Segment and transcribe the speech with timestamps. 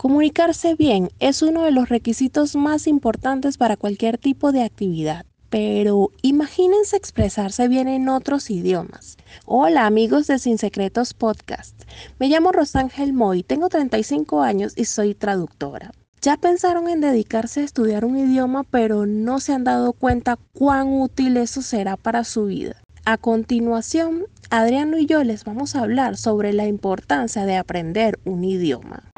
[0.00, 5.26] Comunicarse bien es uno de los requisitos más importantes para cualquier tipo de actividad.
[5.50, 9.18] Pero imagínense expresarse bien en otros idiomas.
[9.44, 11.78] Hola amigos de Sin Secretos Podcast.
[12.18, 15.92] Me llamo Rosángel Moy, tengo 35 años y soy traductora.
[16.22, 20.98] Ya pensaron en dedicarse a estudiar un idioma pero no se han dado cuenta cuán
[20.98, 22.76] útil eso será para su vida.
[23.04, 28.44] A continuación, Adriano y yo les vamos a hablar sobre la importancia de aprender un
[28.44, 29.10] idioma.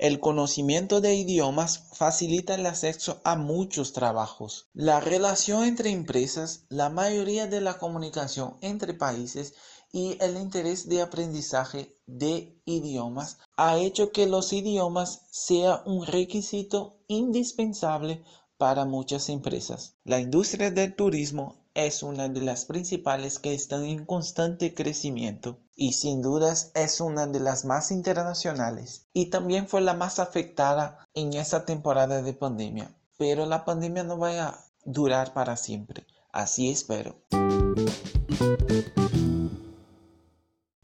[0.00, 4.70] El conocimiento de idiomas facilita el acceso a muchos trabajos.
[4.72, 9.52] La relación entre empresas, la mayoría de la comunicación entre países
[9.92, 16.96] y el interés de aprendizaje de idiomas ha hecho que los idiomas sea un requisito
[17.06, 18.24] indispensable
[18.56, 19.96] para muchas empresas.
[20.04, 25.92] La industria del turismo es una de las principales que están en constante crecimiento y
[25.92, 31.32] sin dudas es una de las más internacionales y también fue la más afectada en
[31.34, 32.94] esta temporada de pandemia.
[33.16, 37.22] Pero la pandemia no va a durar para siempre, así espero.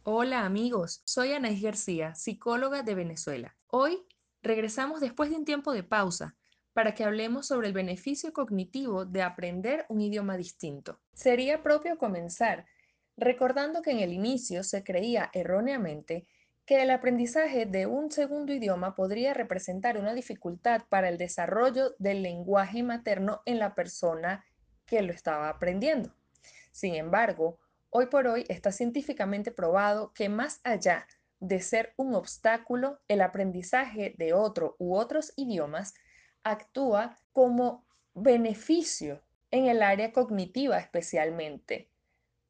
[0.05, 3.57] Hola amigos, soy Anaís García, psicóloga de Venezuela.
[3.67, 4.07] Hoy
[4.41, 6.37] regresamos después de un tiempo de pausa
[6.77, 11.01] para que hablemos sobre el beneficio cognitivo de aprender un idioma distinto.
[11.15, 12.67] Sería propio comenzar
[13.17, 16.27] recordando que en el inicio se creía erróneamente
[16.67, 22.23] que el aprendizaje de un segundo idioma podría representar una dificultad para el desarrollo del
[22.23, 24.45] lenguaje materno en la persona
[24.85, 26.13] que lo estaba aprendiendo.
[26.73, 31.07] Sin embargo, hoy por hoy está científicamente probado que más allá
[31.41, 35.95] de ser un obstáculo, el aprendizaje de otro u otros idiomas
[36.47, 41.91] actúa como beneficio en el área cognitiva especialmente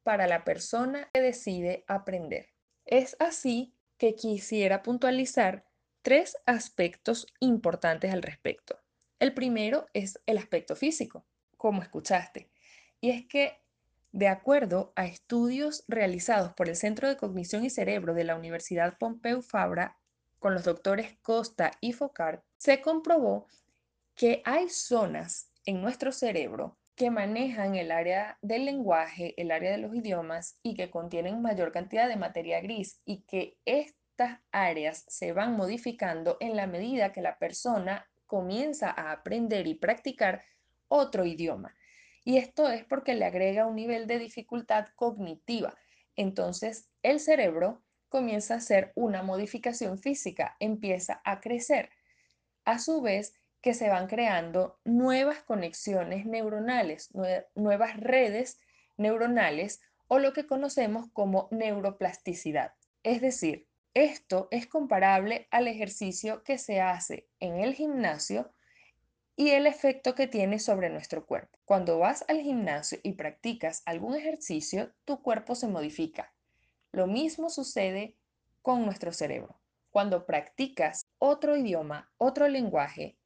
[0.03, 2.53] para la persona que decide aprender.
[2.85, 5.65] Es así que quisiera puntualizar
[6.03, 8.79] tres aspectos importantes al respecto.
[9.19, 11.25] El primero es el aspecto físico,
[11.57, 12.49] como escuchaste,
[13.01, 13.59] y es que
[14.11, 18.97] de acuerdo a estudios realizados por el Centro de Cognición y Cerebro de la Universidad
[18.97, 19.97] Pompeu Fabra
[20.39, 23.47] con los doctores Costa y Focard, se comprobó
[24.17, 29.77] que hay zonas en nuestro cerebro que manejan el área del lenguaje, el área de
[29.77, 35.33] los idiomas y que contienen mayor cantidad de materia gris y que estas áreas se
[35.33, 40.43] van modificando en la medida que la persona comienza a aprender y practicar
[40.87, 41.75] otro idioma.
[42.25, 45.77] Y esto es porque le agrega un nivel de dificultad cognitiva.
[46.15, 51.91] Entonces, el cerebro comienza a hacer una modificación física, empieza a crecer.
[52.65, 57.09] A su vez, que se van creando nuevas conexiones neuronales,
[57.55, 58.59] nuevas redes
[58.97, 62.73] neuronales o lo que conocemos como neuroplasticidad.
[63.03, 68.51] Es decir, esto es comparable al ejercicio que se hace en el gimnasio
[69.35, 71.57] y el efecto que tiene sobre nuestro cuerpo.
[71.65, 76.33] Cuando vas al gimnasio y practicas algún ejercicio, tu cuerpo se modifica.
[76.91, 78.15] Lo mismo sucede
[78.61, 79.59] con nuestro cerebro.
[79.91, 83.17] Cuando practicas otro idioma, otro lenguaje,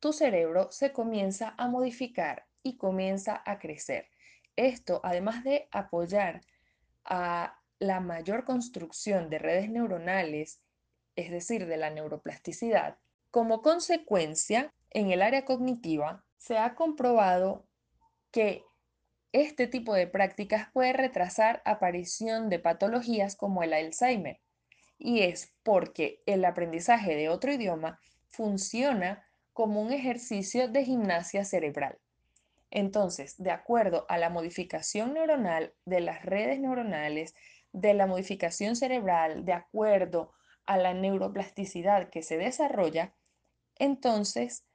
[0.00, 4.08] tu cerebro se comienza a modificar y comienza a crecer.
[4.56, 6.40] Esto, además de apoyar
[7.04, 10.60] a la mayor construcción de redes neuronales,
[11.14, 12.98] es decir, de la neuroplasticidad,
[13.30, 17.66] como consecuencia, en el área cognitiva se ha comprobado
[18.30, 18.64] que
[19.32, 24.40] este tipo de prácticas puede retrasar aparición de patologías como el Alzheimer,
[24.98, 29.25] y es porque el aprendizaje de otro idioma funciona
[29.56, 31.96] como un ejercicio de gimnasia cerebral.
[32.70, 37.34] Entonces, de acuerdo a la modificación neuronal de las redes neuronales,
[37.72, 40.34] de la modificación cerebral, de acuerdo
[40.66, 43.14] a la neuroplasticidad que se desarrolla,
[43.78, 44.66] entonces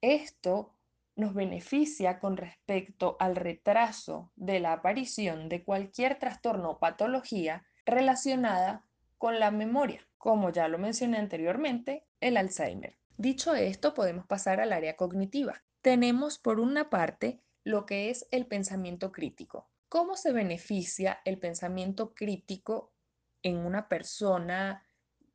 [0.00, 0.74] esto
[1.14, 8.84] nos beneficia con respecto al retraso de la aparición de cualquier trastorno o patología relacionada
[9.18, 12.99] con la memoria, como ya lo mencioné anteriormente, el Alzheimer.
[13.20, 15.62] Dicho esto, podemos pasar al área cognitiva.
[15.82, 19.68] Tenemos por una parte lo que es el pensamiento crítico.
[19.90, 22.94] ¿Cómo se beneficia el pensamiento crítico
[23.42, 24.86] en una persona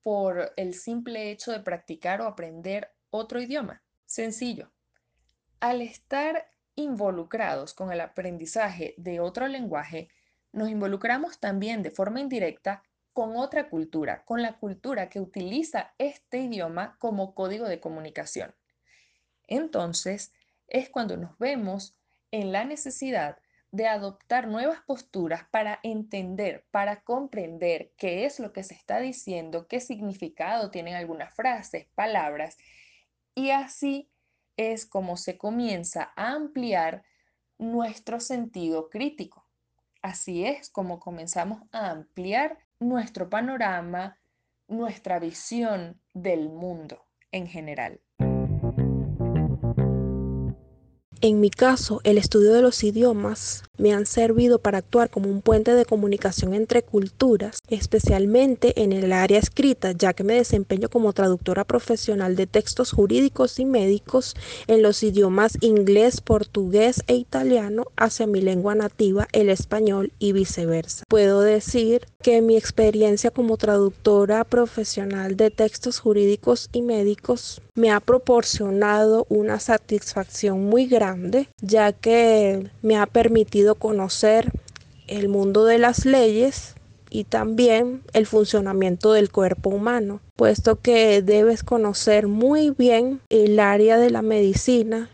[0.02, 3.84] por el simple hecho de practicar o aprender otro idioma?
[4.08, 4.72] Sencillo.
[5.60, 10.10] Al estar involucrados con el aprendizaje de otro lenguaje,
[10.52, 12.82] nos involucramos también de forma indirecta
[13.16, 18.54] con otra cultura, con la cultura que utiliza este idioma como código de comunicación.
[19.48, 20.34] Entonces,
[20.68, 21.98] es cuando nos vemos
[22.32, 23.38] en la necesidad
[23.72, 29.66] de adoptar nuevas posturas para entender, para comprender qué es lo que se está diciendo,
[29.70, 32.58] qué significado tienen algunas frases, palabras,
[33.34, 34.12] y así
[34.58, 37.06] es como se comienza a ampliar
[37.58, 39.48] nuestro sentido crítico.
[40.02, 44.20] Así es como comenzamos a ampliar nuestro panorama,
[44.68, 48.02] nuestra visión del mundo en general.
[51.22, 55.42] En mi caso, el estudio de los idiomas me han servido para actuar como un
[55.42, 61.14] puente de comunicación entre culturas, especialmente en el área escrita, ya que me desempeño como
[61.14, 64.36] traductora profesional de textos jurídicos y médicos
[64.68, 71.04] en los idiomas inglés, portugués e italiano hacia mi lengua nativa, el español y viceversa.
[71.08, 78.00] Puedo decir que mi experiencia como traductora profesional de textos jurídicos y médicos me ha
[78.00, 84.52] proporcionado una satisfacción muy grande, ya que me ha permitido conocer
[85.08, 86.76] el mundo de las leyes
[87.10, 93.98] y también el funcionamiento del cuerpo humano, puesto que debes conocer muy bien el área
[93.98, 95.10] de la medicina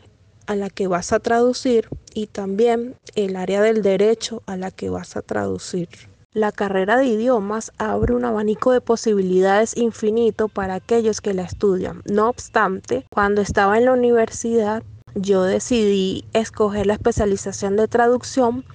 [0.47, 4.89] a la que vas a traducir y también el área del derecho a la que
[4.89, 5.87] vas a traducir.
[6.33, 12.01] La carrera de idiomas abre un abanico de posibilidades infinito para aquellos que la estudian.
[12.05, 14.81] No obstante, cuando estaba en la universidad
[15.15, 18.65] yo decidí escoger la especialización de traducción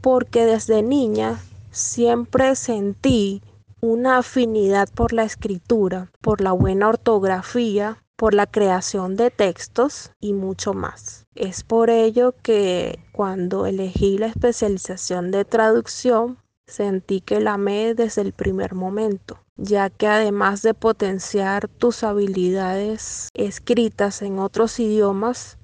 [0.00, 1.40] porque desde niña
[1.70, 3.42] siempre sentí
[3.80, 10.34] una afinidad por la escritura, por la buena ortografía, por la creación de textos y
[10.34, 11.26] mucho más.
[11.34, 16.36] Es por ello que cuando elegí la especialización de traducción,
[16.66, 23.30] sentí que la amé desde el primer momento, ya que además de potenciar tus habilidades
[23.32, 25.56] escritas en otros idiomas,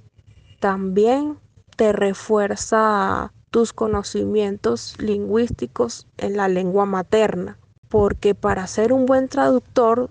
[0.59, 1.39] también
[1.77, 7.59] te refuerza tus conocimientos lingüísticos en la lengua materna,
[7.89, 10.11] porque para ser un buen traductor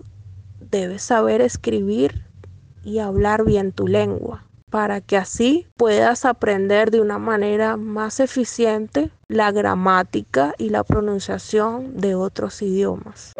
[0.60, 2.24] debes saber escribir
[2.82, 9.10] y hablar bien tu lengua para que así puedas aprender de una manera más eficiente
[9.28, 13.32] la gramática y la pronunciación de otros idiomas.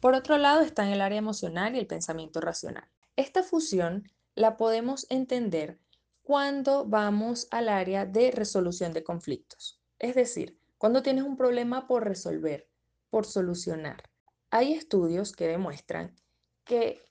[0.00, 2.88] Por otro lado está en el área emocional y el pensamiento racional.
[3.16, 5.78] Esta fusión la podemos entender
[6.22, 9.80] cuando vamos al área de resolución de conflictos.
[9.98, 12.66] Es decir, cuando tienes un problema por resolver,
[13.10, 14.02] por solucionar.
[14.50, 16.16] Hay estudios que demuestran
[16.64, 17.02] que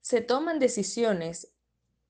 [0.00, 1.52] se toman decisiones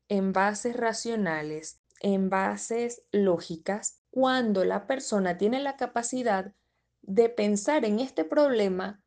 [0.08, 6.55] en bases racionales, en bases lógicas, cuando la persona tiene la capacidad
[7.02, 9.02] de pensar en este problema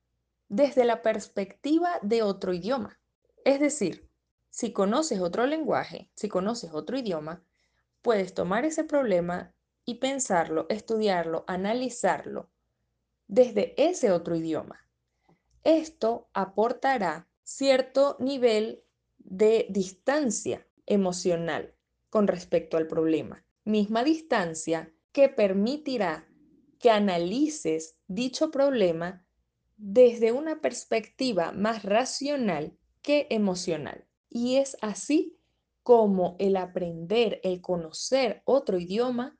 [0.51, 2.99] desde la perspectiva de otro idioma.
[3.45, 4.09] Es decir,
[4.49, 7.41] si conoces otro lenguaje, si conoces otro idioma,
[8.01, 9.55] puedes tomar ese problema
[9.85, 12.49] y pensarlo, estudiarlo, analizarlo
[13.29, 14.85] desde ese otro idioma.
[15.63, 18.83] Esto aportará cierto nivel
[19.19, 21.73] de distancia emocional
[22.09, 23.45] con respecto al problema.
[23.63, 26.27] Misma distancia que permitirá
[26.77, 29.20] que analices dicho problema
[29.83, 34.05] desde una perspectiva más racional que emocional.
[34.29, 35.35] Y es así
[35.81, 39.35] como el aprender, el conocer otro idioma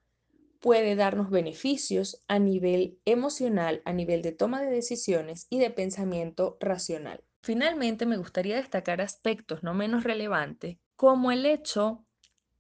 [0.60, 6.58] puede darnos beneficios a nivel emocional, a nivel de toma de decisiones y de pensamiento
[6.60, 7.24] racional.
[7.44, 12.04] Finalmente, me gustaría destacar aspectos no menos relevantes, como el hecho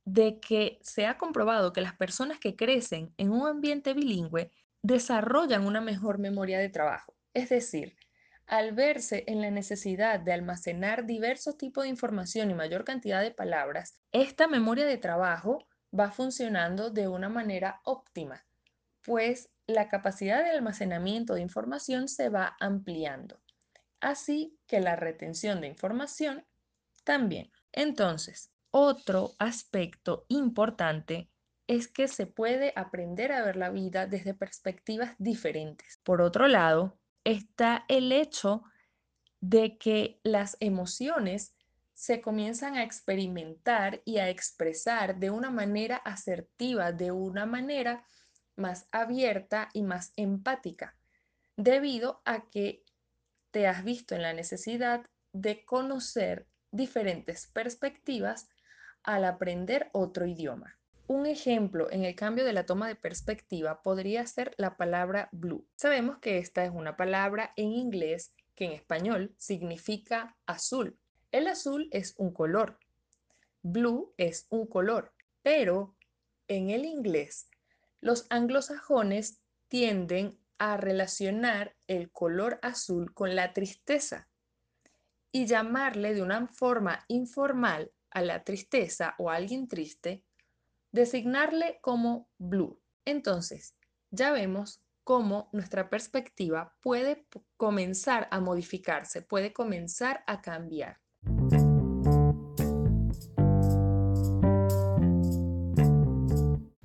[0.05, 4.51] de que se ha comprobado que las personas que crecen en un ambiente bilingüe
[4.83, 7.15] desarrollan una mejor memoria de trabajo.
[7.33, 7.95] Es decir,
[8.47, 13.31] al verse en la necesidad de almacenar diversos tipos de información y mayor cantidad de
[13.31, 15.65] palabras, esta memoria de trabajo
[15.97, 18.45] va funcionando de una manera óptima,
[19.05, 23.41] pues la capacidad de almacenamiento de información se va ampliando,
[24.01, 26.45] así que la retención de información
[27.03, 27.51] también.
[27.71, 31.29] Entonces, otro aspecto importante
[31.67, 35.99] es que se puede aprender a ver la vida desde perspectivas diferentes.
[36.03, 38.63] Por otro lado, está el hecho
[39.39, 41.53] de que las emociones
[41.93, 48.05] se comienzan a experimentar y a expresar de una manera asertiva, de una manera
[48.55, 50.95] más abierta y más empática,
[51.57, 52.83] debido a que
[53.51, 58.49] te has visto en la necesidad de conocer diferentes perspectivas
[59.03, 60.80] al aprender otro idioma.
[61.11, 65.67] Un ejemplo en el cambio de la toma de perspectiva podría ser la palabra blue.
[65.75, 70.97] Sabemos que esta es una palabra en inglés que en español significa azul.
[71.33, 72.79] El azul es un color.
[73.61, 75.97] Blue es un color, pero
[76.47, 77.49] en el inglés
[77.99, 84.29] los anglosajones tienden a relacionar el color azul con la tristeza
[85.29, 90.23] y llamarle de una forma informal a la tristeza o a alguien triste
[90.91, 92.79] designarle como blue.
[93.05, 93.75] Entonces,
[94.11, 97.25] ya vemos cómo nuestra perspectiva puede
[97.57, 100.99] comenzar a modificarse, puede comenzar a cambiar.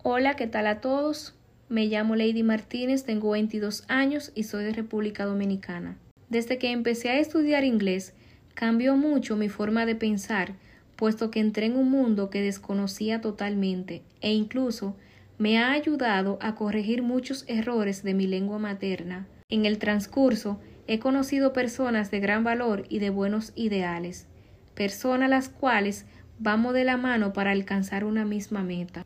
[0.03, 1.35] Hola, ¿qué tal a todos?
[1.69, 5.99] Me llamo Lady Martínez, tengo 22 años y soy de República Dominicana.
[6.29, 8.15] Desde que empecé a estudiar inglés,
[8.55, 10.55] cambió mucho mi forma de pensar
[10.97, 14.97] puesto que entré en un mundo que desconocía totalmente e incluso
[15.39, 19.27] me ha ayudado a corregir muchos errores de mi lengua materna.
[19.49, 24.27] En el transcurso he conocido personas de gran valor y de buenos ideales,
[24.75, 26.07] personas las cuales
[26.39, 29.05] vamos de la mano para alcanzar una misma meta.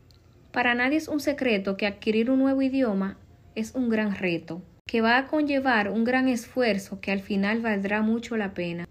[0.51, 3.17] Para nadie es un secreto que adquirir un nuevo idioma
[3.55, 8.01] es un gran reto, que va a conllevar un gran esfuerzo que al final valdrá
[8.01, 8.87] mucho la pena.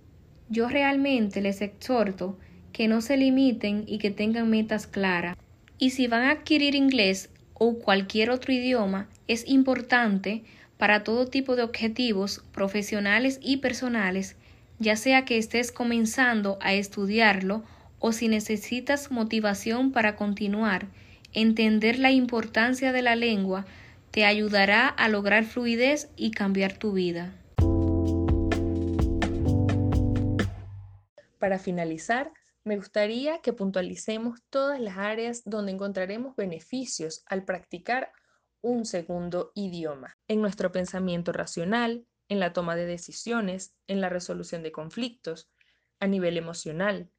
[0.49, 2.38] Yo realmente les exhorto
[2.80, 5.37] que no se limiten y que tengan metas claras.
[5.76, 10.44] Y si van a adquirir inglés o cualquier otro idioma, es importante
[10.78, 14.37] para todo tipo de objetivos profesionales y personales,
[14.78, 17.64] ya sea que estés comenzando a estudiarlo
[17.99, 20.87] o si necesitas motivación para continuar,
[21.34, 23.66] entender la importancia de la lengua
[24.10, 27.34] te ayudará a lograr fluidez y cambiar tu vida.
[31.38, 32.32] Para finalizar,
[32.64, 38.12] me gustaría que puntualicemos todas las áreas donde encontraremos beneficios al practicar
[38.60, 40.18] un segundo idioma.
[40.28, 45.50] En nuestro pensamiento racional, en la toma de decisiones, en la resolución de conflictos,
[45.98, 47.10] a nivel emocional,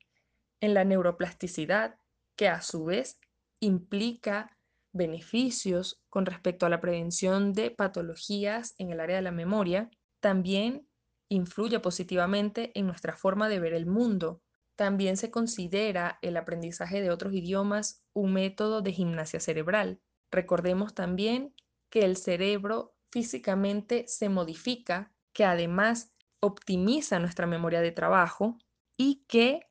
[0.59, 1.97] en la neuroplasticidad,
[2.35, 3.19] que a su vez
[3.59, 4.57] implica
[4.93, 10.87] beneficios con respecto a la prevención de patologías en el área de la memoria, también
[11.29, 14.41] influye positivamente en nuestra forma de ver el mundo,
[14.81, 20.01] también se considera el aprendizaje de otros idiomas un método de gimnasia cerebral.
[20.31, 21.53] Recordemos también
[21.91, 28.57] que el cerebro físicamente se modifica, que además optimiza nuestra memoria de trabajo
[28.97, 29.69] y que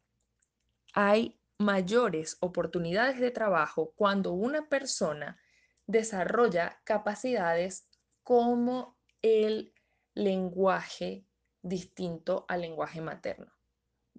[0.94, 5.40] hay mayores oportunidades de trabajo cuando una persona
[5.88, 7.88] desarrolla capacidades
[8.22, 9.74] como el
[10.14, 11.26] lenguaje
[11.62, 13.59] distinto al lenguaje materno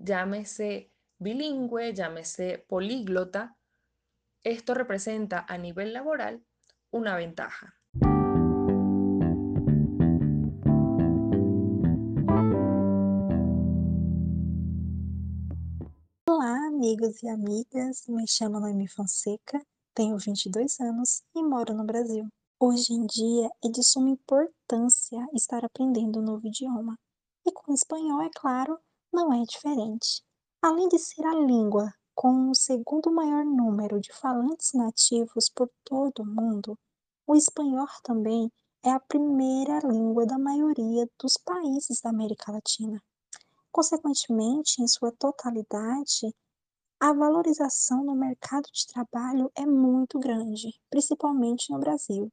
[0.03, 3.55] llámese bilingüe, llámese políglota,
[4.43, 6.43] esto representa a nivel laboral
[6.91, 7.75] una ventaja.
[16.27, 18.07] Olá, amigos e amigas.
[18.07, 19.61] Me chamo Noemi Fonseca,
[19.93, 22.27] tenho 22 anos e moro no Brasil.
[22.59, 26.97] Hoje em dia é de suma importância estar aprendendo um novo idioma.
[27.45, 28.79] E com o espanhol, é claro,
[29.11, 30.23] não é diferente.
[30.61, 36.23] Além de ser a língua com o segundo maior número de falantes nativos por todo
[36.23, 36.77] o mundo,
[37.25, 38.51] o espanhol também
[38.83, 43.01] é a primeira língua da maioria dos países da América Latina.
[43.71, 46.35] Consequentemente, em sua totalidade,
[46.99, 52.31] a valorização no mercado de trabalho é muito grande, principalmente no Brasil.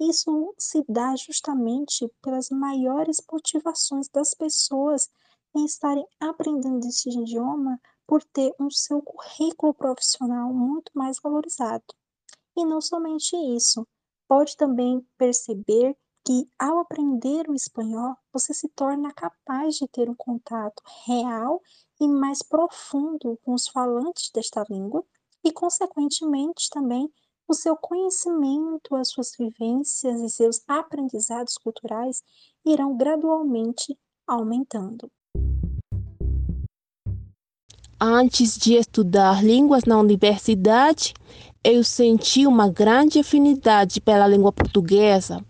[0.00, 5.10] Isso se dá justamente pelas maiores motivações das pessoas
[5.54, 11.84] em estarem aprendendo esse idioma por ter um seu currículo profissional muito mais valorizado.
[12.56, 13.86] E não somente isso,
[14.26, 20.14] pode também perceber que ao aprender o espanhol, você se torna capaz de ter um
[20.14, 21.62] contato real
[22.00, 25.04] e mais profundo com os falantes desta língua
[25.42, 27.10] e, consequentemente, também
[27.46, 32.22] o seu conhecimento, as suas vivências e seus aprendizados culturais
[32.62, 35.10] irão gradualmente aumentando.
[38.00, 41.14] Antes de estudar línguas na universidade,
[41.64, 45.44] eu senti uma grande afinidade pela língua portuguesa.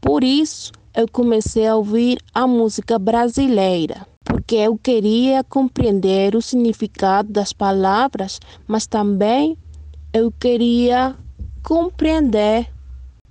[0.00, 7.32] Por isso, eu comecei a ouvir a música brasileira, porque eu queria compreender o significado
[7.32, 9.58] das palavras, mas também
[10.12, 11.16] eu queria
[11.60, 12.68] compreender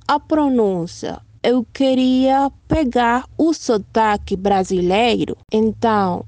[0.06, 1.22] a pronúncia.
[1.42, 5.38] Eu queria pegar o sotaque brasileiro.
[5.50, 6.26] Então,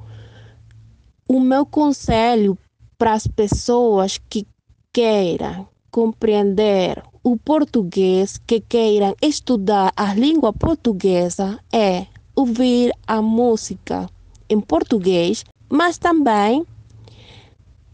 [1.33, 2.57] o meu conselho
[2.97, 4.45] para as pessoas que
[4.91, 14.09] queiram compreender o português que queiram estudar a língua portuguesa é ouvir a música
[14.49, 16.67] em português, mas também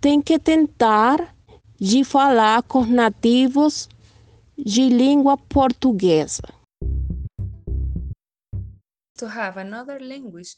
[0.01, 1.35] tem que tentar
[1.79, 3.87] de falar com nativos
[4.57, 6.41] de língua portuguesa.
[9.19, 10.55] To have another language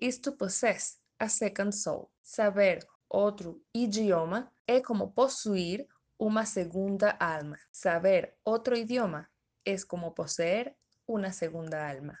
[0.00, 2.11] is to possess a second soul.
[2.22, 5.86] Saber outro idioma é como possuir
[6.18, 7.58] uma segunda alma.
[7.70, 9.28] Saber otro idioma
[9.64, 10.76] es como poseer
[11.06, 12.18] una segunda alma.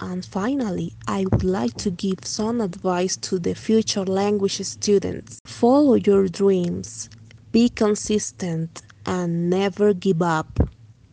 [0.00, 5.38] And finally, I would like to give some advice to the future language students.
[5.46, 7.08] Follow your dreams,
[7.52, 10.58] be consistent, and never give up.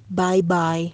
[0.10, 0.94] Bye bye.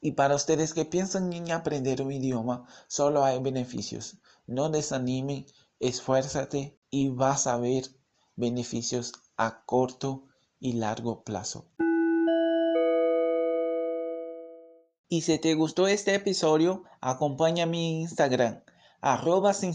[0.00, 4.18] Y para ustedes que piensan en aprender un idioma, solo hay beneficios.
[4.46, 5.46] No desanimen,
[5.80, 7.84] esfuérzate y vas a ver
[8.36, 10.24] beneficios a corto
[10.60, 11.66] y largo plazo.
[15.08, 18.60] Y si te gustó este episodio, acompáñame en Instagram,
[19.00, 19.72] arroba sin.